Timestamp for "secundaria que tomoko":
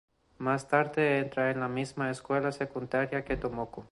2.51-3.85